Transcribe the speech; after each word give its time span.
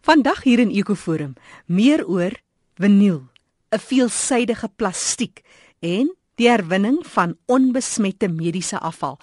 Vandag 0.00 0.42
hier 0.42 0.58
in 0.58 0.70
Ekoforum, 0.70 1.34
meer 1.66 2.06
oor 2.06 2.32
vinyl, 2.80 3.28
'n 3.72 3.78
veelsidige 3.78 4.68
plastiek 4.76 5.42
en 5.80 6.08
die 6.40 6.48
herwinning 6.48 7.02
van 7.06 7.36
onbesmette 7.46 8.28
mediese 8.28 8.78
afval. 8.78 9.18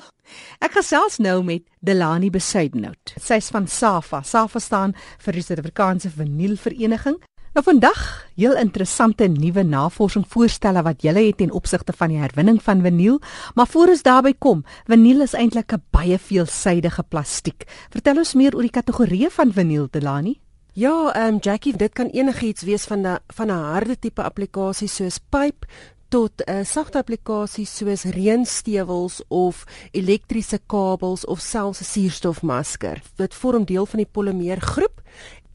Ek 0.61 0.71
gesels 0.77 1.17
nou 1.17 1.43
met 1.43 1.63
Delani 1.81 2.29
Besuidenhout. 2.29 3.15
Sy's 3.17 3.49
van 3.49 3.67
SAFA. 3.67 4.21
SAFA 4.21 4.59
staan 4.59 4.93
vir 5.17 5.33
die 5.33 5.41
Suid-Afrikaanse 5.41 6.09
Vinylvereniging. 6.09 7.17
Nou 7.53 7.63
vandag 7.65 8.27
heel 8.37 8.53
interessante 8.61 9.25
nuwe 9.27 9.63
navorsing 9.65 10.25
voorstelle 10.29 10.83
wat 10.85 11.01
julle 11.01 11.23
het 11.25 11.39
ten 11.41 11.51
opsigte 11.51 11.95
van 11.97 12.13
die 12.13 12.19
herwinning 12.21 12.59
van 12.61 12.83
vinyl, 12.85 13.17
maar 13.55 13.67
voor 13.67 13.89
ons 13.95 14.03
daarby 14.05 14.35
kom, 14.37 14.61
vinyl 14.85 15.25
is 15.25 15.33
eintlik 15.33 15.73
'n 15.73 15.83
baie 15.91 16.17
veelsidige 16.17 17.03
plastiek. 17.03 17.65
Vertel 17.89 18.17
ons 18.17 18.33
meer 18.33 18.55
oor 18.55 18.61
die 18.61 18.77
kategorieë 18.77 19.31
van 19.31 19.51
vinyl, 19.51 19.87
Delani. 19.91 20.39
Ja, 20.73 21.13
ehm 21.13 21.33
um, 21.33 21.37
Jackie, 21.39 21.77
dit 21.77 21.93
kan 21.93 22.07
enigiets 22.07 22.61
wees 22.61 22.83
van 22.85 23.01
'n 23.01 23.17
van 23.27 23.47
'n 23.47 23.63
harde 23.73 23.99
tipe 23.99 24.23
applikasie 24.23 24.87
soos 24.87 25.17
pyp 25.29 25.65
tot 26.07 26.31
'n 26.45 26.51
uh, 26.51 26.65
sagte 26.65 26.97
applikasie 26.97 27.65
soos 27.65 28.03
reënstewels 28.03 29.21
of 29.27 29.63
elektriese 29.91 30.59
kabels 30.65 31.25
of 31.25 31.39
selfs 31.39 31.81
'n 31.81 31.83
suurstofmasker. 31.83 33.01
Dit 33.15 33.33
vorm 33.33 33.65
deel 33.65 33.85
van 33.85 33.97
die 33.97 34.11
polymeergroep 34.11 35.01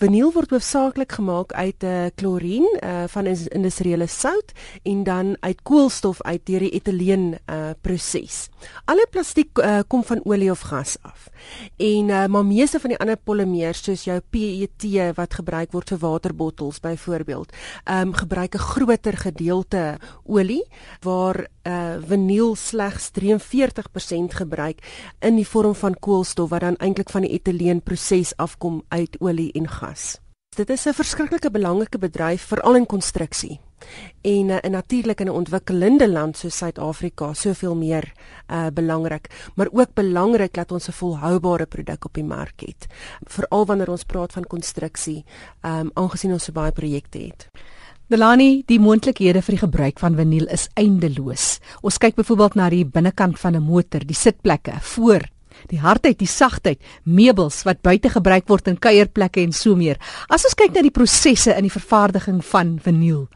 Vinyl 0.04 0.34
word 0.34 0.50
hoofsaaklik 0.52 1.14
gemaak 1.16 1.54
uit 1.56 1.80
'n 1.80 1.86
uh, 1.86 2.10
klorien 2.14 2.66
uh, 2.84 3.04
van 3.08 3.26
industriële 3.26 4.06
sout 4.06 4.52
en 4.82 5.02
dan 5.04 5.36
uit 5.40 5.62
koolstof 5.62 6.22
uit 6.22 6.46
deur 6.46 6.60
die 6.60 6.70
etileen 6.70 7.38
uh, 7.48 7.70
proses. 7.80 8.48
Alle 8.84 9.06
plastiek 9.10 9.58
uh, 9.58 9.80
kom 9.88 10.04
van 10.04 10.20
olie 10.24 10.50
of 10.50 10.60
gas 10.60 10.96
af. 11.02 11.28
En 11.76 12.08
uh, 12.08 12.26
maar 12.26 12.44
meeste 12.44 12.80
van 12.80 12.90
die 12.90 12.98
ander 12.98 13.16
polimers 13.16 13.82
soos 13.82 14.04
jou 14.04 14.20
PET 14.20 14.84
wat 15.16 15.34
gebruik 15.34 15.72
word 15.72 15.88
vir 15.88 15.98
waterbottels 15.98 16.80
byvoorbeeld, 16.80 17.52
ehm 17.84 18.08
um, 18.08 18.12
gebruik 18.12 18.54
'n 18.54 18.58
groter 18.58 19.16
gedeelte 19.16 19.96
olie 20.24 20.66
waar 21.00 21.46
uh, 21.66 21.96
vinyl 22.08 22.54
slegs 22.54 23.10
43% 23.20 24.36
gebruik 24.40 24.78
in 25.20 25.36
die 25.36 25.48
vorm 25.48 25.74
van 25.74 25.96
koolstof 25.98 26.50
wat 26.50 26.60
dan 26.60 26.76
eintlik 26.76 27.10
van 27.10 27.24
die 27.24 27.30
etileen 27.30 27.82
proses 27.82 28.36
afkom 28.36 28.82
uit 28.88 29.16
olie 29.20 29.52
en 29.52 29.68
gas 29.68 29.93
gas. 29.94 30.18
Dit 30.56 30.70
is 30.70 30.86
'n 30.86 30.92
verskriklike 30.92 31.50
belangrike 31.50 31.98
bedryf 31.98 32.42
veral 32.42 32.76
in 32.76 32.86
konstruksie. 32.86 33.60
En 34.22 34.48
uh, 34.48 34.60
natuurlik 34.60 35.20
in 35.20 35.26
'n 35.26 35.30
ontwikkelende 35.30 36.08
land 36.08 36.36
soos 36.36 36.56
Suid-Afrika 36.56 37.34
soveel 37.34 37.74
meer 37.74 38.12
uh 38.50 38.66
belangrik, 38.72 39.50
maar 39.54 39.68
ook 39.72 39.94
belangrik 39.94 40.54
dat 40.54 40.72
ons 40.72 40.88
'n 40.88 40.92
volhoubare 40.92 41.66
produk 41.66 42.04
op 42.04 42.14
die 42.14 42.24
mark 42.24 42.60
het. 42.60 42.86
Veral 43.24 43.66
wanneer 43.66 43.90
ons 43.90 44.04
praat 44.04 44.32
van 44.32 44.46
konstruksie, 44.46 45.24
um 45.62 45.90
aangesien 45.94 46.32
ons 46.32 46.44
so 46.44 46.52
baie 46.52 46.72
projekte 46.72 47.18
het. 47.18 47.48
Delani, 48.06 48.62
die 48.66 48.80
moontlikhede 48.80 49.42
vir 49.42 49.54
die 49.54 49.66
gebruik 49.66 49.98
van 49.98 50.16
vinyl 50.16 50.46
is 50.46 50.68
eindeloos. 50.74 51.58
Ons 51.80 51.98
kyk 51.98 52.14
byvoorbeeld 52.14 52.54
na 52.54 52.68
die 52.70 52.84
binnekant 52.84 53.38
van 53.38 53.56
'n 53.56 53.62
motor, 53.62 54.00
die 54.06 54.16
sitplekke, 54.16 54.80
voor 54.80 55.33
die 55.70 55.80
hardheid, 55.80 56.18
die 56.18 56.30
sagtheid, 56.30 56.80
meubels 57.04 57.62
wat 57.64 57.82
buite 57.82 58.10
gebruik 58.12 58.48
word 58.48 58.68
in 58.72 58.78
kuierplekke 58.78 59.42
en 59.42 59.52
so 59.52 59.76
meer. 59.76 60.00
As 60.28 60.44
ons 60.44 60.56
kyk 60.58 60.74
na 60.74 60.84
die 60.84 60.94
prosesse 60.94 61.54
in 61.56 61.68
die 61.68 61.74
vervaardiging 61.74 62.42
van 62.44 62.78
vinyl, 62.84 63.28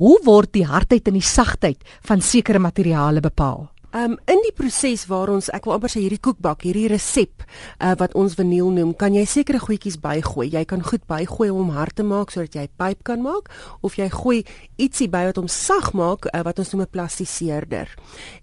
hoe 0.00 0.16
word 0.24 0.52
die 0.56 0.66
hardheid 0.66 1.08
en 1.08 1.18
die 1.18 1.26
sagtheid 1.26 1.84
van 2.08 2.24
sekere 2.24 2.58
materiale 2.62 3.20
bepaal? 3.20 3.68
Um 3.90 4.18
in 4.30 4.38
die 4.44 4.52
proses 4.54 5.08
waar 5.10 5.32
ons 5.32 5.48
ek 5.50 5.64
wil 5.66 5.74
amper 5.74 5.90
sê 5.90 6.04
hierdie 6.04 6.20
koekbak, 6.22 6.62
hierdie 6.62 6.86
resep 6.92 7.42
uh, 7.42 7.96
wat 7.98 8.12
ons 8.14 8.36
vaniel 8.38 8.68
noem, 8.70 8.92
kan 8.94 9.16
jy 9.16 9.24
sekere 9.26 9.58
goedjies 9.58 9.96
bygooi. 9.98 10.46
Jy 10.52 10.62
kan 10.70 10.84
goed 10.86 11.02
bygooi 11.10 11.48
om 11.50 11.64
hom 11.64 11.72
hard 11.74 11.96
te 11.98 12.06
maak 12.06 12.30
sodat 12.30 12.54
jy 12.54 12.66
pyp 12.78 13.02
kan 13.08 13.24
maak 13.24 13.50
of 13.82 13.96
jy 13.98 14.06
gooi 14.12 14.44
ietsie 14.78 15.08
by 15.10 15.24
wat 15.26 15.40
hom 15.40 15.48
sag 15.50 15.90
maak 15.98 16.28
uh, 16.30 16.42
wat 16.46 16.62
ons 16.62 16.70
noem 16.70 16.84
'n 16.86 16.92
plastiseerder. 16.94 17.90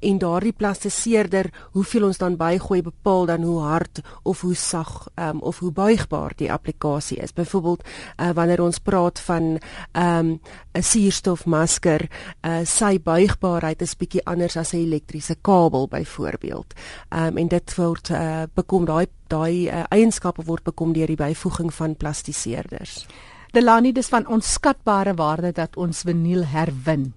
En 0.04 0.20
daardie 0.20 0.52
plastiseerder, 0.52 1.52
hoeveel 1.72 2.10
ons 2.12 2.20
dan 2.20 2.36
bygooi 2.36 2.82
bepaal 2.82 3.26
dan 3.32 3.48
hoe 3.48 3.62
hard 3.62 4.04
of 4.24 4.42
hoe 4.42 4.56
sag 4.56 5.08
um, 5.16 5.40
of 5.40 5.60
hoe 5.60 5.72
buigbaar 5.72 6.36
die 6.36 6.52
applikasie 6.52 7.24
is. 7.24 7.32
Byvoorbeeld 7.32 7.88
uh, 8.20 8.32
wanneer 8.36 8.62
ons 8.62 8.80
praat 8.80 9.20
van 9.20 9.60
um, 9.94 10.40
'n 10.74 10.84
suurstofmasker, 10.84 12.10
uh, 12.44 12.66
sy 12.66 13.00
buigbaarheid 13.00 13.82
is 13.82 13.96
bietjie 13.96 14.26
anders 14.26 14.58
as 14.58 14.74
'n 14.74 14.84
elektriese 14.84 15.37
kabel 15.42 15.88
byvoorbeeld. 15.88 16.74
Ehm 17.10 17.28
um, 17.28 17.38
en 17.38 17.48
dit 17.48 17.76
word 17.76 18.10
uh, 18.10 18.44
bekom 18.54 18.86
daai 18.86 19.08
daai 19.28 19.68
uh, 19.68 19.84
eienskappe 19.90 20.44
word 20.44 20.64
bekom 20.64 20.94
deur 20.94 21.08
die 21.08 21.20
byvoeging 21.20 21.74
van 21.74 21.96
plastiseerders. 21.96 23.06
Delani 23.52 23.92
dis 23.92 24.08
van 24.08 24.28
onskatbare 24.28 25.14
waarde 25.14 25.52
dat 25.52 25.76
ons 25.76 26.02
vinyl 26.02 26.46
herwin. 26.46 27.14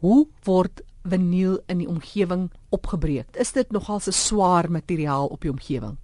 Hoe 0.00 0.26
word 0.44 0.82
vinyl 1.08 1.58
in 1.66 1.78
die 1.78 1.88
omgewing 1.88 2.50
opgebreek? 2.68 3.36
Is 3.36 3.52
dit 3.52 3.70
nogal 3.72 4.00
'n 4.06 4.12
swaar 4.12 4.70
materiaal 4.70 5.26
op 5.26 5.40
die 5.40 5.50
omgewing? 5.50 5.96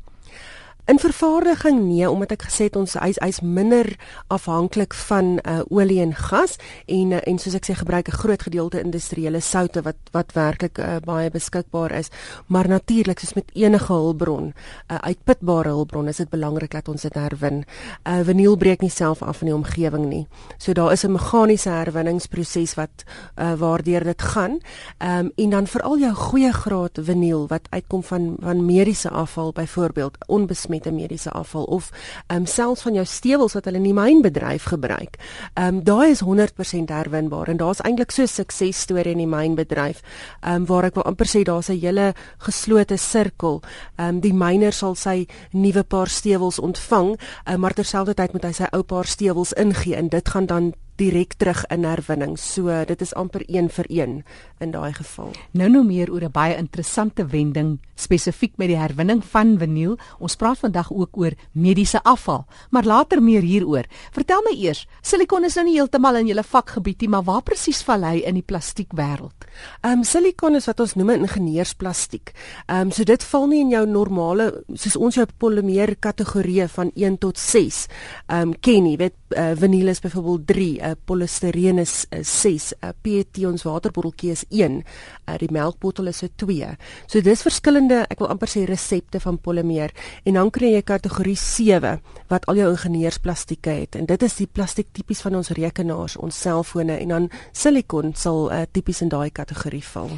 In 0.87 0.99
vervaardiging 0.99 1.78
nee, 1.81 2.11
omdat 2.11 2.34
ek 2.34 2.43
gesê 2.45 2.67
het 2.69 2.75
ons 2.77 2.93
hy's 3.00 3.17
hy's 3.25 3.39
minder 3.41 3.87
afhanklik 4.28 4.93
van 5.09 5.39
uh, 5.41 5.62
olie 5.72 6.03
en 6.03 6.11
gas 6.12 6.59
en 6.84 7.15
uh, 7.17 7.22
en 7.25 7.39
soos 7.41 7.55
ek 7.56 7.65
sê 7.65 7.77
gebruik 7.78 8.11
'n 8.12 8.19
groot 8.21 8.43
gedeelte 8.45 8.83
industriële 8.84 9.41
soutte 9.41 9.81
wat 9.81 9.97
wat 10.12 10.34
werklik 10.37 10.77
uh, 10.78 11.00
baie 11.00 11.31
beskikbaar 11.31 11.93
is. 11.97 12.11
Maar 12.53 12.69
natuurlik 12.69 13.19
soos 13.19 13.33
met 13.33 13.49
enige 13.55 13.93
hulpbron, 13.93 14.53
uh, 14.53 14.99
uitputbare 15.00 15.69
hulpbron, 15.73 16.09
is 16.09 16.21
dit 16.21 16.28
belangrik 16.28 16.77
dat 16.77 16.89
ons 16.89 17.03
dit 17.03 17.15
herwin. 17.15 17.65
Uh, 18.05 18.21
vinyl 18.21 18.56
breek 18.56 18.81
nie 18.81 18.93
self 18.93 19.23
af 19.23 19.41
in 19.41 19.47
die 19.47 19.56
omgewing 19.56 20.05
nie. 20.06 20.27
So 20.59 20.73
daar 20.73 20.93
is 20.93 21.05
'n 21.05 21.12
meganiese 21.12 21.71
herwinningsproses 21.71 22.75
wat 22.75 23.05
uh, 23.41 23.55
waardeur 23.56 24.05
dit 24.05 24.23
gaan. 24.23 24.61
Um, 25.00 25.33
en 25.37 25.50
dan 25.50 25.67
veral 25.67 25.99
jou 25.99 26.15
goeie 26.15 26.53
graad 26.53 26.99
vinyl 27.00 27.49
wat 27.49 27.67
uitkom 27.71 28.03
van 28.03 28.37
van 28.41 28.67
mediese 28.67 29.09
afval 29.09 29.53
byvoorbeeld 29.53 30.17
onbesmet 30.28 30.74
met 30.75 30.87
'n 30.87 30.95
mediese 30.95 31.31
afval 31.31 31.65
of 31.65 31.91
ehm 32.27 32.39
um, 32.39 32.47
selfs 32.47 32.83
van 32.83 32.95
jou 32.95 33.07
stewels 33.07 33.53
wat 33.53 33.65
hulle 33.65 33.77
in 33.77 33.91
die 33.91 33.95
mynbedryf 33.95 34.65
gebruik. 34.75 35.17
Ehm 35.55 35.75
um, 35.75 35.85
daai 35.85 36.11
is 36.11 36.23
100% 36.25 36.91
herwinbaar 36.91 37.49
en 37.49 37.57
daar's 37.57 37.81
eintlik 37.81 38.11
so 38.11 38.23
'n 38.23 38.27
suksesstorie 38.29 39.12
in 39.12 39.19
die 39.19 39.27
mynbedryf 39.37 40.03
ehm 40.41 40.55
um, 40.55 40.67
waar 40.67 40.85
ek 40.85 40.95
wil 40.95 41.05
amper 41.05 41.27
sê 41.27 41.43
daar's 41.43 41.69
'n 41.69 41.81
hele 41.81 42.15
geslote 42.39 42.97
sirkel. 42.97 43.62
Ehm 43.97 44.09
um, 44.09 44.21
die 44.21 44.35
myner 44.35 44.73
sal 44.73 44.95
sy 44.95 45.27
nuwe 45.51 45.83
paar 45.83 46.09
stewels 46.09 46.59
ontvang, 46.59 47.19
um, 47.45 47.61
maar 47.61 47.75
terselfdertyd 47.75 48.33
moet 48.33 48.45
hy 48.45 48.53
sy 48.53 48.67
ou 48.73 48.83
paar 48.83 49.06
stewels 49.06 49.53
ingee 49.53 49.97
en 49.97 50.09
dit 50.09 50.29
gaan 50.29 50.47
dan 50.47 50.75
direk 50.97 51.34
terug 51.38 51.65
in 51.71 51.84
herwinning. 51.84 52.38
So 52.38 52.84
dit 52.84 53.00
is 53.00 53.15
amper 53.15 53.43
1 53.49 53.69
vir 53.69 53.87
1 53.91 54.22
in 54.60 54.71
daai 54.71 54.93
geval. 54.93 55.32
Nou 55.53 55.69
nou 55.69 55.84
meer 55.84 56.10
oor 56.12 56.25
'n 56.25 56.32
baie 56.32 56.56
interessante 56.56 57.27
wending 57.27 57.78
spesifiek 57.94 58.56
met 58.56 58.69
die 58.69 58.78
herwinning 58.78 59.22
van 59.25 59.59
vinyl. 59.59 59.97
Ons 60.19 60.37
praat 60.37 60.59
vandag 60.59 60.91
ook 60.93 61.16
oor 61.16 61.32
mediese 61.53 62.03
afval, 62.03 62.44
maar 62.71 62.84
later 62.84 63.22
meer 63.22 63.43
hieroor. 63.43 63.84
Vertel 64.12 64.43
my 64.43 64.55
eers, 64.59 64.87
silikon 65.03 65.44
is 65.44 65.55
nou 65.55 65.65
nie 65.65 65.77
heeltemal 65.78 66.16
in 66.16 66.27
julle 66.27 66.43
vakgebied 66.43 67.00
nie, 67.00 67.09
maar 67.09 67.25
waar 67.25 67.43
presies 67.43 67.82
val 67.82 68.03
hy 68.03 68.22
in 68.26 68.34
die 68.34 68.47
plastiekwêreld? 68.47 69.47
Ehm 69.82 69.99
um, 69.99 70.05
silikon 70.05 70.55
is 70.55 70.66
wat 70.66 70.81
ons 70.81 70.94
noem 70.94 71.11
'n 71.11 71.21
ingenieursplastiek. 71.26 72.32
Ehm 72.66 72.81
um, 72.81 72.91
so 72.91 73.05
dit 73.05 73.22
val 73.22 73.47
nie 73.47 73.61
in 73.61 73.71
jou 73.71 73.87
normale 73.87 74.65
soos 74.75 74.97
ons 74.97 75.15
jou 75.15 75.26
polymeer 75.38 75.97
kategorieë 75.97 76.69
van 76.69 76.91
1 76.94 77.19
tot 77.19 77.38
6 77.38 77.87
ehm 78.26 78.41
um, 78.41 78.55
ken 78.61 78.82
nie. 78.82 78.97
Weet 78.97 79.15
uh, 79.37 79.53
vinyl 79.55 79.88
is 79.88 80.00
byvoorbeeld 80.00 80.47
3 80.47 80.81
'n 80.82 80.84
uh, 80.84 80.93
polistireen 81.05 81.78
is 81.78 82.06
'n 82.11 82.19
uh, 82.19 82.25
6, 82.25 82.72
'n 82.72 82.87
uh, 82.87 82.93
PET 83.03 83.45
ons 83.47 83.62
waterbotteltjie 83.62 84.31
is 84.31 84.45
1, 84.49 84.83
uh, 85.28 85.39
die 85.39 85.50
melkbottel 85.50 86.06
is 86.06 86.22
'n 86.22 86.31
2. 86.37 86.77
So 87.06 87.21
dis 87.21 87.43
verskillende, 87.43 88.05
ek 88.09 88.19
wil 88.19 88.28
amper 88.28 88.49
sê 88.49 88.65
resepte 88.65 89.21
van 89.21 89.39
polimeer 89.39 89.91
en 90.25 90.34
dan 90.34 90.50
kry 90.50 90.75
jy 90.75 90.83
kategorie 90.83 91.37
7 91.37 92.00
wat 92.28 92.47
al 92.47 92.56
jou 92.56 92.71
ingenieursplastieke 92.71 93.71
het 93.71 93.97
en 93.97 94.06
dit 94.06 94.23
is 94.23 94.37
die 94.37 94.47
plastiek 94.47 94.87
tipies 94.93 95.20
van 95.20 95.35
ons 95.35 95.49
rekenaars, 95.49 96.17
ons 96.17 96.41
selfone 96.41 96.99
en 96.99 97.08
dan 97.08 97.31
silikon 97.53 98.14
sal 98.14 98.53
uh, 98.53 98.62
tipies 98.73 99.03
in 99.03 99.08
daai 99.08 99.31
kategorie 99.31 99.85
val. 99.85 100.11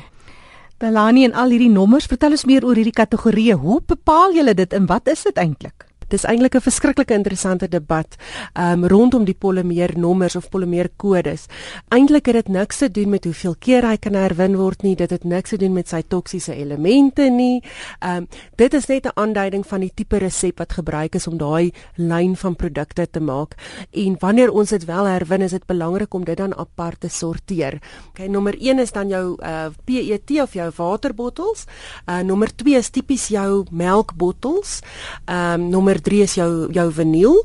Belani 0.79 1.25
en 1.25 1.33
al 1.33 1.55
hierdie 1.55 1.73
nommers, 1.73 2.07
vertel 2.07 2.37
ons 2.37 2.45
meer 2.45 2.65
oor 2.65 2.77
hierdie 2.77 2.93
kategorieë. 2.93 3.55
Hoe 3.57 3.81
bepaal 3.81 4.35
julle 4.37 4.53
dit 4.55 4.73
en 4.77 4.87
wat 4.87 5.09
is 5.09 5.23
dit 5.25 5.39
eintlik? 5.41 5.87
Dis 6.09 6.23
eintlik 6.25 6.55
'n 6.55 6.61
verskriklike 6.61 7.15
interessante 7.15 7.69
debat 7.69 8.07
um 8.55 8.87
rondom 8.87 9.25
die 9.25 9.35
polymeer 9.35 9.99
nommers 9.99 10.37
of 10.37 10.49
polymeer 10.49 10.89
kodes. 10.97 11.47
Eintlik 11.89 12.27
het 12.27 12.35
dit 12.35 12.49
niks 12.49 12.79
te 12.79 12.91
doen 12.91 13.11
met 13.11 13.25
hoeveel 13.25 13.57
keer 13.59 13.83
hy 13.83 13.97
kan 13.97 14.15
herwin 14.15 14.57
word 14.57 14.83
nie, 14.83 14.95
dit 14.95 15.11
het 15.11 15.25
niks 15.25 15.51
te 15.51 15.57
doen 15.57 15.73
met 15.73 15.89
sy 15.89 16.03
toksiese 16.03 16.55
elemente 16.55 17.31
nie. 17.31 17.63
Um 18.01 18.29
dit 18.57 18.75
is 18.75 18.87
net 18.87 19.07
'n 19.07 19.13
aanduiding 19.15 19.67
van 19.67 19.81
die 19.81 19.93
tipe 19.95 20.19
resep 20.19 20.59
wat 20.59 20.73
gebruik 20.73 21.15
is 21.15 21.27
om 21.27 21.39
daai 21.39 21.73
lyn 21.97 22.37
van 22.37 22.55
produkte 22.55 23.11
te 23.11 23.21
maak. 23.21 23.55
En 23.93 24.17
wanneer 24.21 24.51
ons 24.53 24.71
dit 24.71 24.85
wel 24.85 25.05
herwin, 25.05 25.43
is 25.43 25.51
dit 25.51 25.67
belangrik 25.67 26.15
om 26.15 26.25
dit 26.25 26.37
dan 26.37 26.55
apart 26.55 27.01
te 27.01 27.09
sorteer. 27.09 27.81
Okay, 28.09 28.27
nommer 28.27 28.55
1 28.61 28.79
is 28.79 28.93
dan 28.93 29.09
jou 29.09 29.37
uh 29.43 29.67
PET 29.85 30.41
of 30.43 30.53
jou 30.53 30.71
waterbottels. 30.77 31.65
Uh 32.07 32.21
nommer 32.21 32.57
2 32.57 32.77
is 32.77 32.91
tipies 32.91 33.29
jou 33.29 33.65
melkbottels. 33.71 34.81
Um 35.27 35.69
nommer 35.69 35.96
nommer 35.97 36.03
3 36.03 36.23
is 36.23 36.35
jou 36.37 36.69
jou 36.73 36.89
vinyl. 36.93 37.37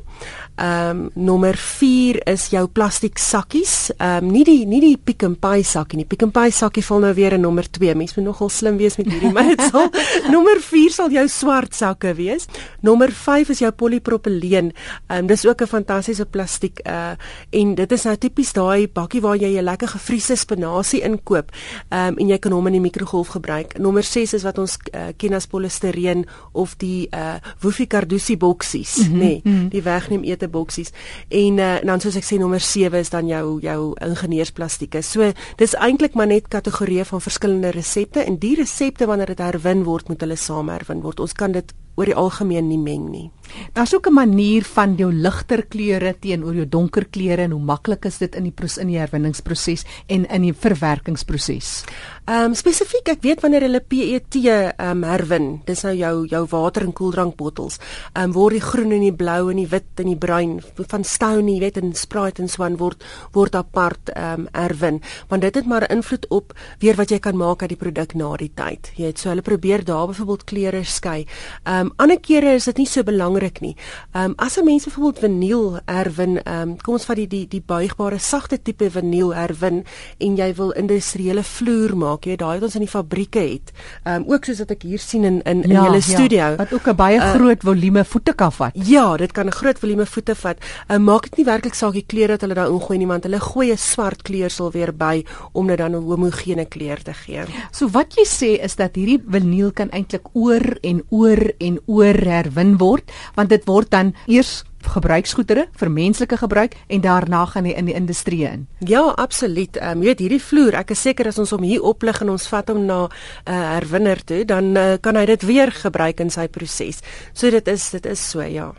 Ehm 0.62 0.90
um, 0.90 1.10
nommer 1.16 1.58
4 1.58 2.20
is 2.30 2.44
jou 2.54 2.68
plastiek 2.70 3.18
sakkies. 3.18 3.90
Ehm 3.98 4.28
um, 4.28 4.32
nie 4.32 4.44
die 4.46 4.66
nie 4.70 4.82
die 4.84 4.98
Pick 4.98 5.24
n 5.26 5.34
Pay 5.42 5.64
sakkie 5.66 5.98
nie. 5.98 6.06
Pick 6.06 6.22
n 6.22 6.30
Pay 6.32 6.52
sakkie 6.54 6.84
val 6.86 7.00
nou 7.02 7.14
weer 7.18 7.34
in 7.34 7.42
nommer 7.42 7.66
2. 7.66 7.96
Mense 7.98 8.20
moet 8.20 8.28
nogal 8.28 8.52
slim 8.54 8.78
wees 8.78 9.00
met 9.00 9.10
hierdie, 9.10 9.32
maar 9.34 9.50
dit 9.50 9.64
sal 9.72 9.90
nommer 10.36 10.62
4 10.62 10.94
sal 10.94 11.10
jou 11.10 11.24
swart 11.34 11.74
sakke 11.74 12.14
wees. 12.14 12.46
Nommer 12.86 13.10
5 13.10 13.50
is 13.56 13.64
jou 13.64 13.72
polipropyleen. 13.72 14.70
Ehm 15.08 15.24
um, 15.24 15.32
dis 15.32 15.46
ook 15.46 15.64
'n 15.64 15.72
fantastiese 15.72 16.26
plastiek 16.26 16.78
uh 16.86 17.18
en 17.50 17.76
dit 17.76 17.92
is 17.92 18.04
nou 18.06 18.16
tipies 18.16 18.54
daai 18.54 18.88
bakkie 18.88 19.22
waar 19.22 19.38
jy 19.38 19.58
'n 19.58 19.66
lekker 19.66 19.88
gefriesde 19.88 20.36
spinasie 20.36 21.02
inkoop. 21.02 21.50
Ehm 21.90 22.08
um, 22.08 22.18
en 22.18 22.28
jy 22.28 22.38
kan 22.38 22.52
hom 22.52 22.68
in 22.68 22.74
die 22.74 22.86
mikrogolf 22.86 23.34
gebruik. 23.34 23.80
Nommer 23.80 24.04
6 24.04 24.34
is 24.34 24.44
wat 24.44 24.58
ons 24.58 24.78
uh, 24.94 25.10
ken 25.18 25.34
as 25.34 25.48
polistireen 25.48 26.26
of 26.52 26.78
die 26.78 27.08
uh 27.10 27.42
Woofie 27.62 27.88
Carducci 27.88 28.38
boksies, 28.38 28.98
mm 28.98 29.04
-hmm, 29.04 29.18
nê, 29.18 29.26
nee, 29.26 29.42
mm 29.44 29.52
-hmm. 29.52 29.70
die 29.70 29.82
wegneem 29.82 30.24
ete 30.24 30.51
boksies. 30.52 30.94
En 31.30 31.58
uh, 31.58 31.74
dan 31.88 32.04
soos 32.04 32.18
ek 32.20 32.28
sê 32.28 32.40
nommer 32.42 32.62
7 32.62 33.00
is 33.00 33.12
dan 33.14 33.28
jou 33.28 33.60
jou 33.64 33.80
ingenieursplastieke. 34.02 35.02
So 35.06 35.32
dis 35.62 35.76
eintlik 35.80 36.18
maar 36.18 36.30
net 36.32 36.50
kategorieë 36.52 37.08
van 37.10 37.24
verskillende 37.24 37.74
resepte 37.76 38.26
en 38.26 38.40
die 38.42 38.56
resepte 38.60 39.08
wanneer 39.10 39.34
dit 39.34 39.44
herwin 39.44 39.86
word, 39.88 40.10
moet 40.10 40.22
hulle 40.22 40.38
saam 40.40 40.70
herwin 40.70 41.02
word. 41.06 41.20
Ons 41.20 41.34
kan 41.38 41.56
dit 41.56 41.74
oor 41.96 42.08
die 42.08 42.18
algemeen 42.18 42.68
nie 42.70 42.80
meng 42.80 43.10
nie. 43.12 43.30
Daar's 43.74 43.94
ook 43.96 44.08
'n 44.08 44.14
manier 44.14 44.64
van 44.64 44.96
jou 44.96 45.12
ligter 45.14 45.66
kleure 45.66 46.16
teenoor 46.20 46.56
jou 46.56 46.66
donker 46.70 47.06
kleure 47.06 47.42
en 47.42 47.52
hoe 47.52 47.62
maklik 47.62 48.06
is 48.06 48.18
dit 48.18 48.36
in 48.36 48.44
die 48.44 48.54
in 48.80 48.88
die 48.88 48.98
herwinningsproses 48.98 49.86
en 50.08 50.26
in 50.26 50.42
die 50.42 50.54
verwerkingsproses? 50.54 51.84
Ehm 52.30 52.46
um, 52.46 52.54
spesifiek, 52.56 53.08
ek 53.10 53.24
weet 53.26 53.42
wanneer 53.42 53.64
hulle 53.66 53.80
PET 53.82 54.36
ehm 54.46 54.78
um, 54.78 55.04
herwin, 55.04 55.62
dis 55.66 55.82
nou 55.84 55.94
jou 55.96 56.28
jou 56.30 56.46
water 56.52 56.84
en 56.86 56.94
koeldrankbottels, 56.94 57.80
ehm 58.14 58.30
um, 58.30 58.34
word 58.36 58.54
die 58.54 58.62
groen 58.62 58.92
en 58.92 59.02
die 59.02 59.14
blou 59.14 59.50
en 59.50 59.58
die 59.58 59.68
wit 59.68 60.00
en 60.00 60.06
die 60.06 60.16
bruin 60.16 60.62
van 60.78 61.04
Stony, 61.04 61.60
weet 61.60 61.80
en 61.82 61.96
Sprite 61.98 62.42
en 62.42 62.48
Swan 62.48 62.78
word 62.78 63.04
word 63.34 63.56
apart 63.56 64.14
ehm 64.14 64.46
um, 64.46 64.48
herwin, 64.54 65.02
want 65.30 65.42
dit 65.42 65.56
het 65.56 65.66
maar 65.66 65.90
invloed 65.90 66.28
op 66.30 66.54
weer 66.80 66.96
wat 66.96 67.10
jy 67.10 67.20
kan 67.20 67.38
maak 67.38 67.64
uit 67.66 67.74
die 67.74 67.82
produk 67.82 68.14
na 68.14 68.36
die 68.38 68.52
tyd. 68.54 68.92
Jy 68.96 69.10
weet, 69.10 69.18
so 69.18 69.30
hulle 69.30 69.42
probeer 69.42 69.84
daar 69.84 70.08
byvoorbeeld 70.08 70.44
kleure 70.44 70.84
skei. 70.84 71.26
Ehm 71.66 71.88
um, 71.88 71.94
ander 71.98 72.20
kere 72.22 72.54
is 72.54 72.70
dit 72.70 72.78
nie 72.78 72.88
so 72.88 73.04
belangrik 73.04 73.41
belangrik 73.42 73.62
nie. 73.62 73.76
Ehm 74.14 74.32
um, 74.32 74.34
as 74.38 74.58
'n 74.58 74.66
mens 74.66 74.86
byvoorbeeld 74.86 75.20
vinyl 75.20 75.80
herwin, 75.86 76.44
ehm 76.44 76.70
um, 76.70 76.78
kom 76.82 76.94
ons 76.94 77.06
vat 77.06 77.16
die 77.16 77.28
die 77.28 77.48
die 77.48 77.62
buigbare 77.66 78.20
sagte 78.20 78.62
tipe 78.62 78.90
vinyl 78.90 79.34
herwin 79.34 79.84
en 80.20 80.36
jy 80.36 80.54
wil 80.56 80.72
industriële 80.72 81.44
vloer 81.44 81.96
maak, 81.96 82.26
jy 82.26 82.36
daai 82.36 82.60
wat 82.60 82.64
ons 82.64 82.76
in 82.76 82.86
die 82.86 82.90
fabrieke 82.90 83.40
het. 83.40 83.72
Ehm 84.04 84.22
um, 84.22 84.34
ook 84.34 84.46
soos 84.46 84.60
wat 84.60 84.72
ek 84.72 84.84
hier 84.84 85.00
sien 85.00 85.24
in 85.24 85.42
in 85.42 85.64
in 85.64 85.72
ja, 85.72 85.84
julle 85.84 86.02
ja. 86.02 86.02
studio. 86.02 86.38
Ja, 86.38 86.56
wat 86.56 86.74
ook 86.74 86.88
'n 86.88 86.96
baie 86.96 87.18
uh, 87.18 87.34
groot 87.34 87.62
volume 87.64 88.06
voete 88.06 88.34
kan 88.34 88.52
vat. 88.52 88.72
Ja, 88.74 89.18
dit 89.18 89.32
kan 89.32 89.46
'n 89.48 89.52
groot 89.52 89.80
volume 89.80 90.06
voete 90.06 90.36
vat. 90.36 90.58
Um, 90.88 91.04
maak 91.04 91.24
dit 91.24 91.38
nie 91.38 91.46
werklik 91.46 91.74
saak 91.74 91.94
die 91.94 92.06
kleure 92.06 92.32
wat 92.32 92.42
hulle 92.42 92.54
daar 92.54 92.70
ingooi 92.70 92.98
nie, 92.98 93.08
want 93.08 93.24
hulle 93.24 93.40
gooi 93.40 93.72
'n 93.72 93.78
swart 93.78 94.22
kleursel 94.22 94.72
weer 94.72 94.94
by 94.94 95.26
om 95.54 95.68
dit 95.68 95.78
dan 95.78 95.96
'n 95.96 96.04
homogene 96.04 96.66
kleur 96.66 97.02
te 97.04 97.14
gee. 97.14 97.44
So 97.72 97.88
wat 97.88 98.14
jy 98.16 98.26
sê 98.26 98.64
is 98.64 98.76
dat 98.76 98.96
hierdie 98.96 99.24
vinyl 99.28 99.72
kan 99.72 99.90
eintlik 99.90 100.28
oor 100.34 100.78
en 100.82 101.04
oor 101.10 101.52
en 101.60 101.80
oor 101.86 102.14
herwin 102.14 102.78
word 102.78 103.12
want 103.36 103.50
dit 103.50 103.66
word 103.66 103.92
dan 103.92 104.14
eers 104.28 104.64
gebruiksgoedere 104.82 105.68
vir 105.78 105.92
menslike 105.94 106.38
gebruik 106.42 106.76
en 106.88 107.02
daarna 107.02 107.46
gaan 107.46 107.68
hy 107.70 107.76
in 107.78 107.90
die 107.90 107.96
industrie 107.96 108.44
in. 108.48 108.68
Ja, 108.80 109.04
absoluut. 109.18 109.78
Ehm 109.78 109.98
um, 109.98 110.04
jy 110.04 110.12
weet 110.12 110.24
hierdie 110.26 110.42
vloer, 110.42 110.80
ek 110.82 110.96
is 110.96 111.02
seker 111.02 111.28
as 111.30 111.40
ons 111.40 111.54
hom 111.54 111.64
hier 111.66 111.84
oplig 111.86 112.22
en 112.22 112.34
ons 112.34 112.48
vat 112.48 112.70
hom 112.70 112.86
na 112.86 113.04
'n 113.06 113.10
uh, 113.54 113.62
herwinner 113.78 114.24
toe, 114.26 114.46
dan 114.46 114.76
uh, 114.78 114.98
kan 115.02 115.16
hy 115.16 115.26
dit 115.26 115.44
weer 115.44 115.72
gebruik 115.72 116.20
in 116.20 116.30
sy 116.30 116.48
proses. 116.48 117.02
So 117.34 117.50
dit 117.50 117.68
is 117.68 117.90
dit 117.92 118.06
is 118.06 118.30
so, 118.30 118.42
ja. 118.42 118.74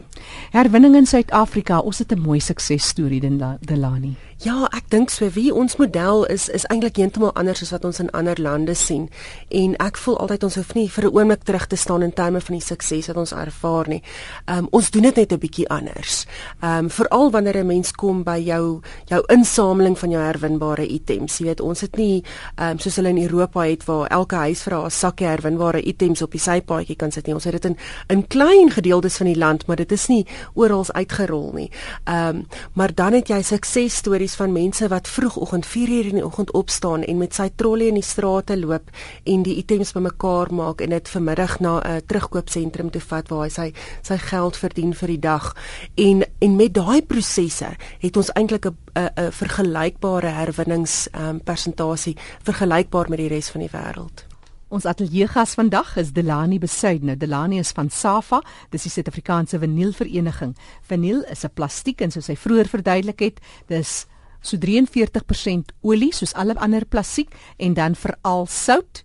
Herwinning 0.51 0.97
in 0.97 1.07
Suid-Afrika, 1.07 1.79
ons 1.79 1.99
het 1.99 2.13
'n 2.13 2.21
mooi 2.21 2.41
suksesstorie 2.41 3.21
dan 3.21 3.59
Delani. 3.61 4.17
Ja, 4.43 4.67
ek 4.75 4.89
dink 4.91 5.13
so 5.15 5.29
wie 5.37 5.53
ons 5.55 5.77
model 5.79 6.25
is 6.27 6.49
is 6.51 6.65
eintlik 6.67 6.97
heeltemal 6.99 7.31
anders 7.39 7.61
as 7.63 7.71
wat 7.71 7.85
ons 7.87 8.01
in 8.03 8.09
ander 8.11 8.41
lande 8.43 8.75
sien. 8.75 9.05
En 9.55 9.77
ek 9.79 10.01
voel 10.03 10.17
altyd 10.19 10.43
ons 10.49 10.57
hoef 10.59 10.73
nie 10.75 10.89
vir 10.91 11.05
'n 11.05 11.15
oomblik 11.15 11.45
terug 11.47 11.67
te 11.67 11.77
staan 11.77 12.03
in 12.03 12.13
terme 12.13 12.41
van 12.41 12.55
die 12.59 12.65
sukses 12.65 13.07
wat 13.07 13.17
ons 13.17 13.33
ervaar 13.33 13.89
nie. 13.89 14.03
Ehm 14.47 14.59
um, 14.59 14.69
ons 14.71 14.91
doen 14.91 15.03
dit 15.03 15.17
net 15.17 15.33
'n 15.33 15.39
bietjie 15.39 15.69
anders. 15.69 16.27
Ehm 16.61 16.85
um, 16.85 16.91
veral 16.91 17.31
wanneer 17.31 17.57
'n 17.63 17.67
mens 17.67 17.93
kom 17.93 18.25
by 18.25 18.43
jou 18.45 18.81
jou 19.07 19.23
insameling 19.29 19.99
van 19.99 20.11
jou 20.11 20.23
herwinbare 20.23 20.87
items. 20.87 21.39
Jy 21.39 21.45
weet, 21.47 21.61
ons 21.61 21.81
het 21.81 21.97
nie 21.97 22.25
ehm 22.57 22.71
um, 22.71 22.79
soos 22.79 22.97
hulle 22.97 23.09
in 23.09 23.23
Europa 23.23 23.61
het 23.61 23.85
waar 23.85 24.07
elke 24.07 24.37
huis 24.37 24.63
vir 24.63 24.73
haar 24.73 24.91
sakkie 24.91 25.27
herwinbare 25.27 25.83
items 25.83 26.23
op 26.23 26.31
die 26.31 26.41
sypaadjie 26.41 26.97
kan 26.97 27.13
sit 27.13 27.27
nie. 27.27 27.35
Ons 27.35 27.45
het 27.45 27.53
dit 27.53 27.65
in 27.65 27.77
in 28.09 28.27
klein 28.27 28.71
gedeeltes 28.71 29.17
van 29.17 29.27
die 29.27 29.39
land, 29.39 29.67
maar 29.67 29.77
dit 29.77 29.93
is 29.93 30.09
nie 30.13 30.27
oral 30.55 30.85
uitgerol 30.93 31.51
nie. 31.57 31.71
Ehm 32.05 32.29
um, 32.29 32.47
maar 32.73 32.95
dan 32.95 33.13
het 33.13 33.29
jy 33.29 33.43
suksesstories 33.43 34.03
stories 34.03 34.35
van 34.35 34.53
mense 34.53 34.89
wat 34.89 35.09
vroegoggend 35.09 35.67
4:00 35.67 36.09
in 36.11 36.15
die 36.15 36.25
oggend 36.25 36.53
opstaan 36.53 37.03
en 37.03 37.19
met 37.19 37.35
sy 37.35 37.51
trolley 37.57 37.87
in 37.87 37.95
die 37.95 38.03
strate 38.03 38.59
loop 38.59 38.91
en 39.25 39.43
die 39.43 39.57
items 39.57 39.93
bymekaar 39.93 40.53
maak 40.55 40.81
en 40.81 40.91
dit 40.91 41.09
vanmiddag 41.09 41.61
na 41.61 41.81
'n 41.81 42.03
terugkoopsentrum 42.07 42.91
toe 42.91 43.01
vat 43.01 43.29
waar 43.29 43.43
hy 43.43 43.49
sy 43.49 43.73
sy 44.03 44.19
geld 44.19 44.57
verdien 44.57 44.95
vir 44.95 45.09
die 45.09 45.19
dag. 45.19 45.55
En 45.95 46.25
en 46.39 46.57
met 46.57 46.75
daai 46.75 47.03
prosesse 47.03 47.77
het 47.99 48.17
ons 48.17 48.33
eintlik 48.33 48.67
'n 48.67 48.77
'n 48.95 49.33
vergelykbare 49.33 50.29
herwinnings 50.29 51.09
um, 51.13 51.41
persentasie 51.43 52.17
vergelykbaar 52.43 53.09
met 53.09 53.19
die 53.19 53.29
res 53.29 53.51
van 53.51 53.61
die 53.61 53.71
wêreld. 53.71 54.32
Ons 54.73 54.87
ateljeegas 54.89 55.53
vandag 55.53 55.91
is 56.01 56.15
Delani 56.17 56.57
Besuid. 56.59 57.03
Nou 57.05 57.13
Delani 57.17 57.59
is 57.61 57.75
van 57.77 57.91
SAFA, 57.93 58.39
dis 58.73 58.87
die 58.87 58.91
Suid-Afrikaanse 58.95 59.59
Vanielvereniging. 59.61 60.55
Vaniel 60.89 61.21
is 61.29 61.45
'n 61.45 61.53
plastiek 61.53 62.01
en 62.01 62.11
soos 62.11 62.27
hy 62.27 62.37
vroeër 62.37 62.69
verduidelik 62.69 63.21
het, 63.21 63.41
dis 63.67 64.07
so 64.41 64.57
43% 64.57 65.73
olie 65.83 66.13
soos 66.13 66.33
alle 66.33 66.55
ander 66.57 66.87
plastiek 66.87 67.35
en 67.59 67.75
dan 67.75 67.95
veral 67.95 68.47
sout. 68.47 69.05